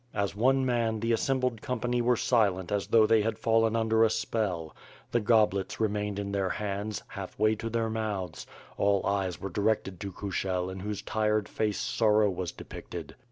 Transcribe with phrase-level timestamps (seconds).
[0.15, 4.09] As one man the assembled company were silent as though they had fallen under a
[4.09, 4.75] spell.
[5.11, 8.47] The goblets remained in their hands, half way to their mouths,
[8.79, 13.15] all eyes were directed to Kushel in whose tired face sorrow was depicted.